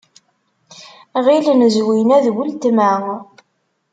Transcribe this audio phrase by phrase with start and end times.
[1.25, 2.91] Ɣilen Zwina d weltma.